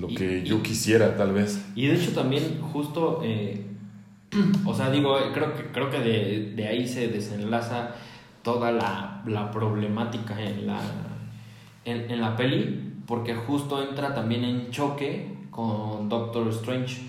[0.00, 1.60] lo que y- yo quisiera tal vez.
[1.74, 3.66] Y de hecho también justo, eh,
[4.66, 7.94] o sea, digo, eh, creo que, creo que de, de ahí se desenlaza
[8.42, 10.80] toda la, la problemática en la,
[11.84, 17.02] en, en la peli, porque justo entra también en choque con Doctor Strange.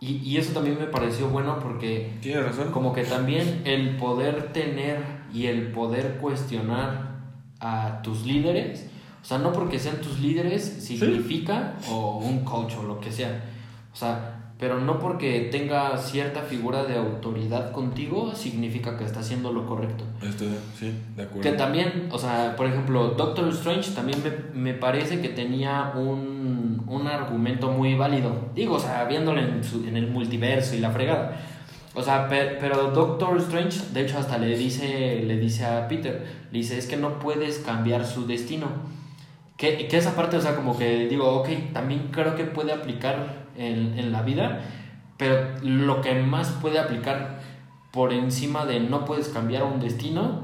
[0.00, 2.70] Y, y eso también me pareció bueno porque Tiene razón.
[2.72, 7.10] como que también el poder tener y el poder cuestionar
[7.60, 8.86] a tus líderes,
[9.22, 13.44] o sea, no porque sean tus líderes significa, o un coach o lo que sea,
[13.92, 19.52] o sea, pero no porque tenga cierta figura de autoridad contigo significa que está haciendo
[19.52, 20.04] lo correcto.
[20.22, 21.42] Estoy, sí, de acuerdo.
[21.42, 26.39] Que también, o sea, por ejemplo, Doctor Strange también me, me parece que tenía un,
[26.90, 28.50] un, argumento muy válido.
[28.54, 31.36] Digo, o sea, viéndolo en, el multiverso y la fregada.
[31.94, 36.58] O sea, pero Doctor Strange, de hecho, hasta le dice, le dice a Peter, le
[36.58, 38.66] dice, es que no puedes cambiar su destino.
[39.56, 43.46] Que, que esa parte, o sea, como que digo, ok, también creo que puede aplicar
[43.56, 44.60] en, en la vida,
[45.16, 47.40] pero lo que más puede aplicar
[47.90, 50.42] por encima de no puedes cambiar un destino,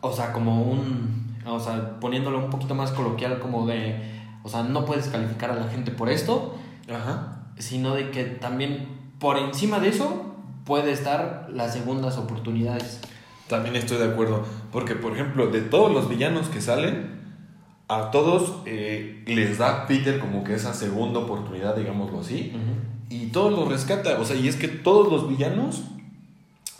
[0.00, 3.96] o sea, como un, o sea, poniéndolo un poquito más coloquial, como de,
[4.44, 6.54] o sea, no puedes calificar a la gente por esto,
[6.88, 7.46] Ajá.
[7.58, 8.86] sino de que también
[9.18, 13.00] por encima de eso puede estar las segundas oportunidades.
[13.48, 17.14] También estoy de acuerdo, porque por ejemplo, de todos los villanos que salen,
[17.88, 23.24] a todos eh, les da Peter como que esa segunda oportunidad, digámoslo así, uh -huh.
[23.24, 24.18] y todos los rescata.
[24.20, 25.84] O sea, y es que todos los villanos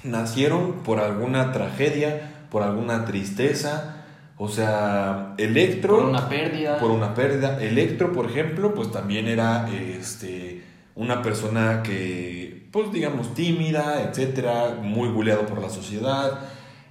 [0.02, 3.93] nacieron por alguna tragedia, por alguna tristeza.
[4.36, 5.96] O sea, Electro.
[5.96, 6.78] Por una pérdida.
[6.78, 7.62] Por una pérdida.
[7.62, 10.62] Electro, por ejemplo, pues también era este,
[10.96, 16.40] una persona que, pues digamos, tímida, etcétera, muy buleado por la sociedad.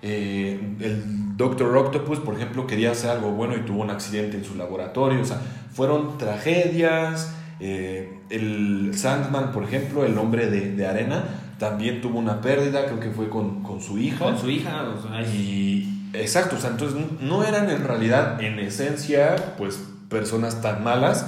[0.02, 4.46] Eh, el Doctor Octopus, por ejemplo, quería hacer algo bueno y tuvo un accidente en
[4.46, 5.22] su laboratorio.
[5.22, 5.42] O sea,
[5.74, 7.36] fueron tragedias.
[7.60, 11.24] Eh, el Sandman, por ejemplo, el hombre de, de, arena,
[11.60, 14.26] también tuvo una pérdida, creo que fue con, con su hija.
[14.26, 18.60] Con su hija, o sea, y exacto, o sea, entonces no eran en realidad, en
[18.60, 21.26] esencia, pues personas tan malas.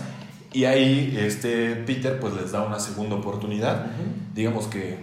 [0.54, 3.86] Y ahí este Peter pues les da una segunda oportunidad.
[3.86, 4.36] Uh -huh.
[4.36, 5.00] Digamos que,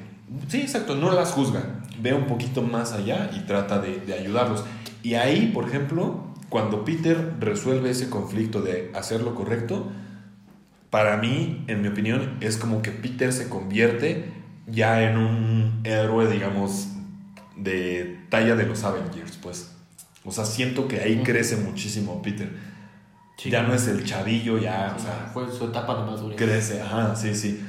[0.49, 4.65] sí, exacto, no las juzga, ve un poquito más allá y trata de, de ayudarlos.
[5.03, 9.91] Y ahí, por ejemplo, cuando Peter resuelve ese conflicto de hacer lo correcto,
[10.91, 14.31] para mí, en mi opinión, es como que Peter se convierte
[14.67, 16.89] ya en un héroe, digamos,
[17.57, 19.73] de talla de los Avengers, pues.
[20.25, 22.53] O sea, siento que ahí crece muchísimo Peter.
[23.37, 26.37] Sí, ya no es el chavillo, ya, o sea, fue su etapa de madurez.
[26.37, 27.61] Crece, ajá, sí, sí.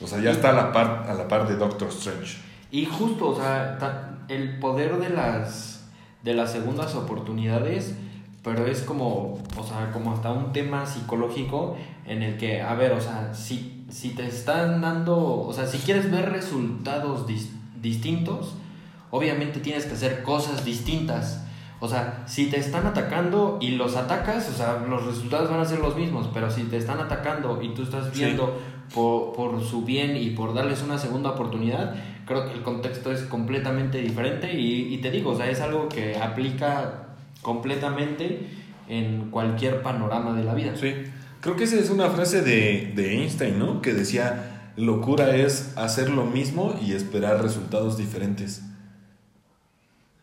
[0.00, 2.38] O sea, ya está a la par, a la par de Doctor Strange.
[2.72, 3.78] Y justo, o sea,
[4.28, 5.70] el poder de las
[6.24, 7.94] de las segundas oportunidades
[8.44, 12.92] pero es como, o sea, como hasta un tema psicológico en el que, a ver,
[12.92, 18.54] o sea, si, si te están dando, o sea, si quieres ver resultados dis distintos,
[19.14, 21.40] obviamente tienes que hacer cosas distintas.
[21.78, 25.64] O sea, si te están atacando y los atacas, o sea, los resultados van a
[25.64, 28.94] ser los mismos, pero si te están atacando y tú estás viendo sí.
[28.94, 31.94] por, por su bien y por darles una segunda oportunidad,
[32.26, 35.88] creo que el contexto es completamente diferente y, y te digo, o sea, es algo
[35.88, 37.06] que aplica
[37.40, 38.48] completamente
[38.88, 40.74] en cualquier panorama de la vida.
[40.74, 40.92] Sí,
[41.40, 43.80] creo que esa es una frase de, de Einstein, ¿no?
[43.80, 48.73] Que decía, locura es hacer lo mismo y esperar resultados diferentes.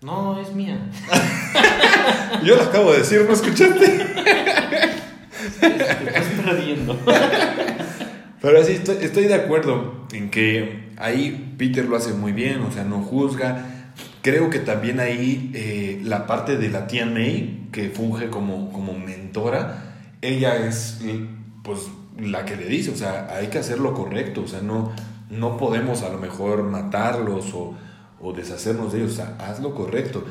[0.01, 0.79] No, es mía.
[2.43, 3.87] Yo lo acabo de decir, ¿no escuchaste?
[5.59, 6.97] Te estás perdiendo.
[8.41, 12.71] Pero sí, estoy, estoy de acuerdo en que ahí Peter lo hace muy bien, o
[12.71, 13.81] sea, no juzga,
[14.21, 18.93] Creo que también ahí eh, la parte de la tía May, que funge como, como
[18.93, 20.99] mentora, ella es
[21.63, 21.87] pues
[22.19, 24.91] la que le dice, o sea, hay que hacer lo correcto, o sea, no,
[25.31, 27.73] no podemos a lo mejor matarlos o,
[28.21, 30.23] o deshacernos de ellos, o sea, haz lo correcto.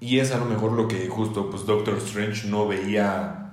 [0.00, 3.46] Y es a lo mejor lo que justo pues Doctor Strange no veía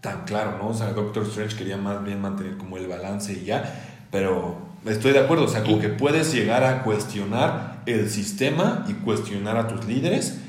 [0.00, 0.68] tan claro, ¿no?
[0.68, 5.12] O sea, Doctor Strange quería más bien mantener como el balance y ya, pero estoy
[5.12, 9.66] de acuerdo, o sea, como que puedes llegar a cuestionar el sistema y cuestionar a
[9.66, 10.40] tus líderes,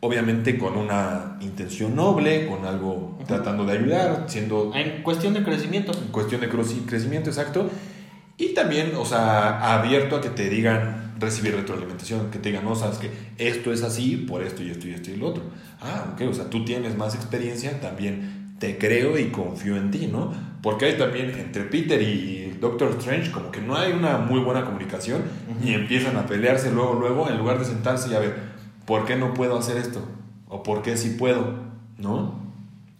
[0.00, 3.26] obviamente con una intención noble, con algo -huh.
[3.26, 4.72] tratando de ayudar, siendo...
[4.74, 5.92] En cuestión de crecimiento.
[5.92, 7.70] En cuestión de crecimiento, exacto.
[8.36, 12.74] Y también, o sea, abierto a que te digan, recibir retroalimentación, que te digan, no,
[12.74, 15.42] sabes que esto es así por esto y esto y esto y lo otro.
[15.80, 20.08] Ah, ok, o sea, tú tienes más experiencia, también te creo y confío en ti,
[20.08, 20.32] ¿no?
[20.62, 24.64] Porque hay también entre Peter y Doctor Strange como que no hay una muy buena
[24.64, 25.68] comunicación uh -huh.
[25.68, 28.36] y empiezan a pelearse luego, luego, en lugar de sentarse y a ver,
[28.84, 30.02] ¿por qué no puedo hacer esto?
[30.48, 31.54] ¿O por qué sí puedo?
[31.98, 32.48] ¿No?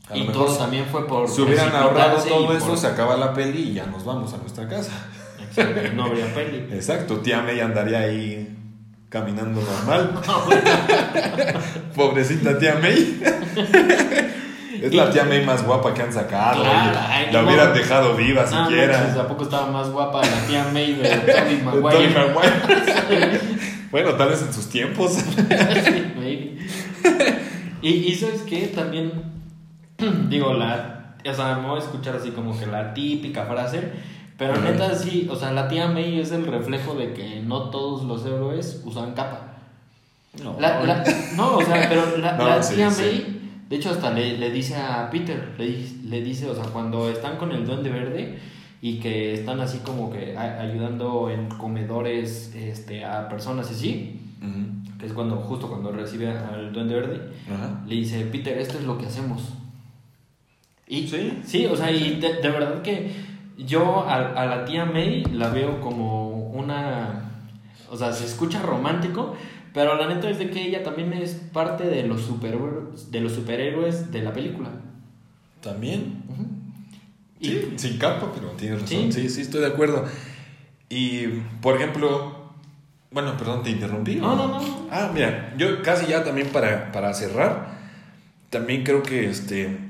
[0.09, 1.29] A y todo también fue por...
[1.29, 2.79] Si hubieran ahorrado todo eso, por...
[2.79, 4.93] se acaba la peli y ya nos vamos a nuestra casa.
[5.95, 6.69] No habría peli.
[6.73, 8.57] Exacto, tía May andaría ahí
[9.09, 10.21] caminando normal.
[11.95, 13.21] Pobrecita tía May.
[14.83, 16.63] Es la tía May más guapa que han sacado.
[16.63, 19.03] Claro, ay, la no, hubieran dejado viva no, siquiera.
[19.07, 22.15] Pues, ¿A poco estaba más guapa la tía May de Tony Maguire?
[23.91, 25.19] Bueno, tal vez en sus tiempos.
[27.83, 29.11] y, y sabes qué, también
[30.29, 33.93] digo, la, o sea, me voy a escuchar así como que la típica frase,
[34.39, 34.63] Pero Ujú.
[34.63, 38.25] neta sí, o sea, la tía May es el reflejo de que no todos los
[38.25, 39.57] héroes usan capa.
[40.43, 41.05] No, La- la-
[41.37, 43.03] no, o sea, pero la, No, la sí, tía sí.
[43.03, 47.11] May, de hecho, hasta le, le dice a Peter, le, le dice, o sea, cuando
[47.11, 48.39] están con el Duende Verde
[48.81, 54.99] y que están así como que a- ayudando en comedores este, a personas así, Ujú.
[55.01, 57.21] que es cuando justo cuando recibe al Duende Verde,
[57.89, 59.43] le dice, Peter, esto es lo que hacemos.
[60.87, 61.39] Y Sí.
[61.45, 63.11] sí, o sea, y de, de verdad que
[63.59, 67.31] yo a, a la tía May la veo como una,
[67.91, 69.37] o sea, se escucha romántico,
[69.75, 73.33] pero la neta es de que ella también es parte de los superhéroes, de los
[73.33, 74.71] superhéroes de la película.
[75.61, 76.23] También.
[77.41, 79.13] Sí, sin capa, pero tienes razón.
[79.13, 79.29] Sí.
[79.29, 80.05] sí, estoy de acuerdo.
[80.89, 81.27] Y,
[81.61, 82.53] por ejemplo,
[83.11, 84.17] bueno, perdón, te interrumpí.
[84.17, 84.89] No, ¿o no, no.
[84.91, 87.79] Ah, mira, yo casi ya también para, para cerrar,
[88.51, 89.88] también creo que este...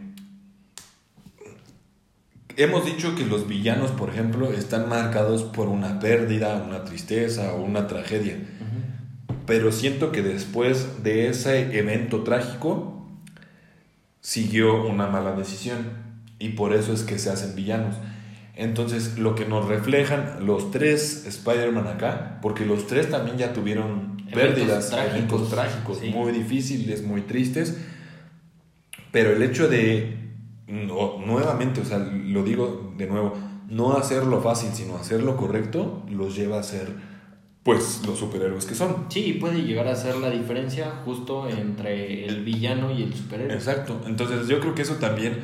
[2.60, 7.62] Hemos dicho que los villanos, por ejemplo, están marcados por una pérdida, una tristeza o
[7.62, 8.36] una tragedia.
[9.46, 13.08] Pero siento que después de ese evento trágico
[14.20, 15.86] siguió una mala decisión
[16.40, 17.94] y por eso es que se hacen villanos.
[18.56, 24.16] Entonces, lo que nos reflejan los tres Spider-Man acá, porque los tres también ya tuvieron
[24.34, 25.14] pérdidas, trágicos.
[25.16, 26.08] eventos trágicos, Sí.
[26.10, 27.78] muy difíciles, muy tristes,
[29.12, 30.17] pero el hecho de,
[30.68, 33.34] no- nuevamente, o sea, lo digo de nuevo,
[33.68, 36.92] no hacerlo fácil, sino hacerlo correcto, los lleva a ser,
[37.62, 39.06] pues, los superhéroes que son.
[39.08, 43.54] Sí, puede llegar a ser la diferencia justo entre el villano y el superhéroe.
[43.54, 44.00] Exacto.
[44.06, 45.38] Entonces yo creo que eso también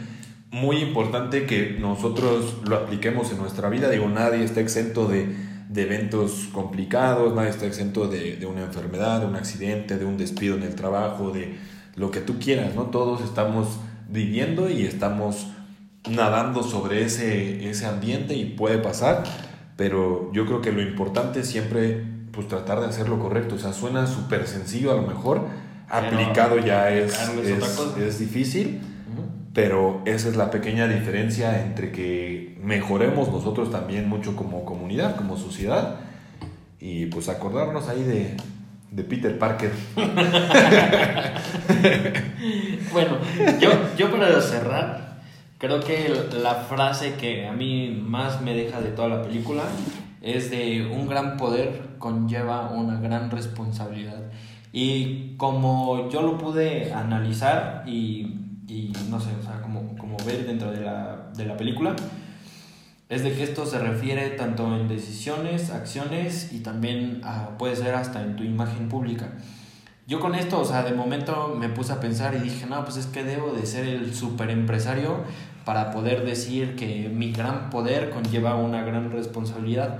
[0.51, 3.91] muy importante que nosotros lo apliquemos en nuestra vida.
[3.91, 5.35] Digo, nadie está exento de,
[5.69, 10.17] de eventos complicados, nadie está exento de, de una enfermedad, de un accidente, de un
[10.17, 11.57] despido en el trabajo, de
[11.97, 12.85] lo que tú quieras, ¿no?
[12.85, 13.81] Todos estamos
[14.15, 15.49] viviendo y estamos
[16.09, 19.25] nadando sobre ese, ese ambiente y puede pasar,
[19.77, 23.57] pero yo creo que lo importante es siempre pues tratar de hacer lo correcto.
[23.57, 25.43] O sea, suena súper sencillo a lo mejor,
[25.89, 28.81] aplicado ya es, es es, difícil,
[29.13, 29.23] Ujú.
[29.53, 35.37] pero esa es la pequeña diferencia entre que mejoremos nosotros también mucho como comunidad, como
[35.37, 35.97] sociedad,
[36.81, 38.37] y pues acordarnos ahí de,
[38.95, 39.73] de Peter Parker.
[42.93, 43.17] Bueno,
[43.59, 45.19] yo, yo para cerrar,
[45.59, 49.63] creo que la frase que a mí más me deja de toda la película
[50.23, 54.31] es de un gran poder conlleva una gran responsabilidad.
[54.73, 58.27] Y como yo lo pude analizar y,
[58.69, 61.97] y no sé, o sea, como, como ver dentro de la, de la película,
[63.15, 67.95] es de que esto se refiere tanto en decisiones, acciones y también ah, puede ser
[67.95, 69.33] hasta en tu imagen pública.
[70.07, 72.97] Yo con esto, o sea, de momento me puse a pensar y dije, no, pues
[72.97, 75.21] es que debo de ser el super empresario
[75.65, 79.99] para poder decir que mi gran poder conlleva una gran responsabilidad.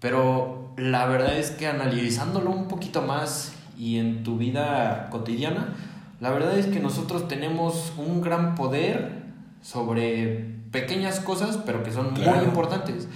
[0.00, 5.74] Pero la verdad es que analizándolo un poquito más y en tu vida cotidiana,
[6.20, 9.22] la verdad es que nosotros tenemos un gran poder
[9.62, 13.08] sobre pequeñas cosas, pero que son muy importantes.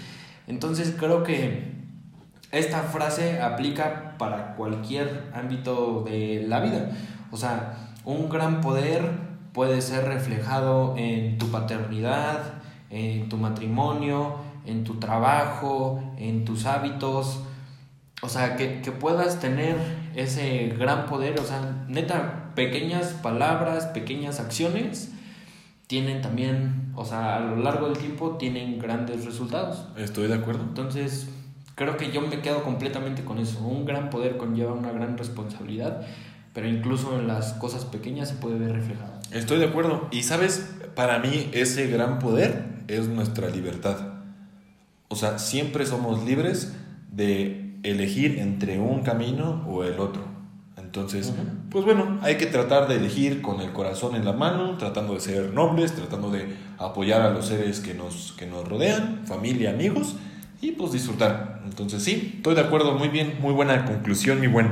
[0.46, 1.72] Entonces creo que
[2.50, 6.90] esta frase aplica para cualquier ámbito de la vida.
[7.30, 9.10] O sea, un gran poder
[9.52, 12.54] puede ser reflejado en tu paternidad,
[12.90, 14.36] en tu matrimonio,
[14.66, 17.40] en tu trabajo, en tus hábitos.
[18.22, 19.76] O sea, que, que puedas tener
[20.14, 21.40] ese gran poder.
[21.40, 25.12] O sea, neta, pequeñas palabras, pequeñas acciones
[25.92, 29.88] tienen también, o sea, a lo largo del tiempo tienen grandes resultados.
[29.98, 30.62] Estoy de acuerdo.
[30.62, 31.28] Entonces,
[31.74, 33.60] creo que yo me quedo completamente con eso.
[33.60, 36.00] Un gran poder conlleva una gran responsabilidad,
[36.54, 39.12] pero incluso en las cosas pequeñas se puede ver reflejado.
[39.32, 40.08] Estoy de acuerdo.
[40.10, 43.98] Y sabes, para mí ese gran poder es nuestra libertad.
[45.08, 46.74] O sea, siempre somos libres
[47.10, 50.31] de elegir entre un camino o el otro.
[50.94, 51.32] Entonces,
[51.70, 55.20] pues bueno, hay que tratar de elegir con el corazón en la mano, tratando de
[55.20, 60.16] ser nobles, tratando de apoyar a los seres que nos, que nos rodean, familia, amigos,
[60.60, 61.62] y pues disfrutar.
[61.64, 64.70] Entonces sí, estoy de acuerdo, muy bien, muy buena conclusión, mi buen.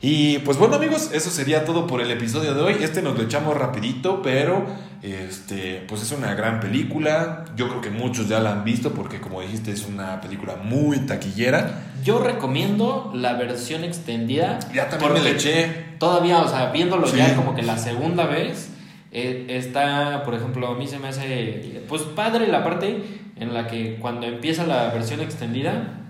[0.00, 2.76] Y pues bueno amigos, eso sería todo por el episodio de hoy.
[2.80, 4.64] Este nos lo echamos rapidito, pero
[5.02, 7.44] este, pues es una gran película.
[7.54, 11.00] Yo creo que muchos ya la han visto porque como dijiste es una película muy
[11.00, 11.93] taquillera.
[12.04, 14.58] Yo recomiendo la versión extendida.
[14.74, 15.84] Ya también me la eché.
[15.98, 17.16] Todavía, o sea, viéndolo Sí.
[17.16, 18.68] ya como que la segunda vez,
[19.10, 23.02] eh, está, por ejemplo, a mí se me hace, pues padre la parte
[23.36, 26.00] en la que cuando empieza la versión extendida,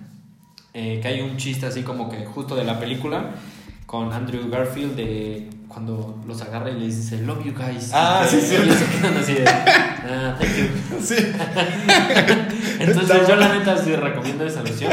[0.72, 3.30] eh, que hay un chiste así como que justo de la película,
[3.86, 7.90] con Andrew Garfield de cuando los agarra y les dice, love you guys.
[7.92, 8.56] Ah, sí, sí.
[8.56, 10.66] ellos se quedan así de, ah, thank you.
[11.00, 11.14] Sí.
[12.80, 14.92] Entonces yo la neta sí recomiendo esa versión.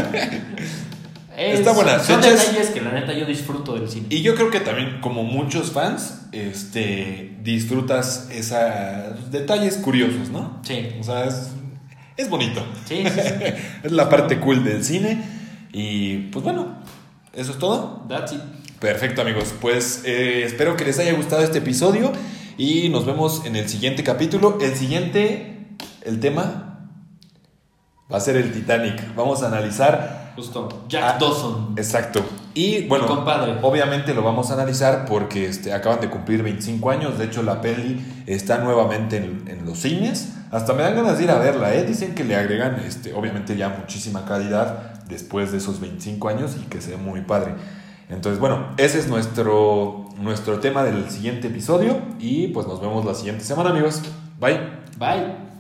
[1.50, 2.00] Es- Está buena.
[2.00, 4.08] Son detalles que la neta yo disfruto del cine.
[4.10, 10.60] Y yo creo que también, como muchos fans, este, disfrutas esos detalles curiosos, ¿no?
[10.64, 10.90] Sí.
[11.00, 11.50] O sea, es,
[12.18, 12.64] es bonito.
[12.86, 13.54] Sí, sí, sí.
[13.84, 15.24] Es la parte cool del cine.
[15.74, 16.78] Y pues bueno,
[17.34, 18.06] eso es todo.
[18.10, 18.42] That's it.
[18.80, 22.12] Perfecto amigos, pues eh, espero que les haya gustado este episodio
[22.58, 24.58] y nos vemos en el siguiente capítulo.
[24.60, 25.68] El siguiente,
[26.04, 26.90] el tema
[28.12, 29.16] va a ser el Titanic.
[29.16, 30.70] Vamos a analizar Justo.
[30.88, 31.74] Jack Ah, Dawson.
[31.78, 32.22] Exacto.
[32.54, 33.58] Y bueno, compadre.
[33.62, 37.18] obviamente lo vamos a analizar porque este, acaban de cumplir 25 años.
[37.18, 40.34] De hecho, la peli está nuevamente en, en los cines.
[40.52, 41.84] Hasta me dan ganas de ir a verla, ¿eh?
[41.86, 46.66] Dicen que le agregan, este, obviamente, ya muchísima calidad después de esos 25 años y
[46.66, 47.56] que se ve muy padre.
[48.10, 52.00] Entonces, bueno, ese es nuestro, nuestro tema del siguiente episodio.
[52.20, 54.02] Y pues nos vemos la siguiente semana, amigos.
[54.42, 54.60] Bye.
[54.98, 55.51] Bye.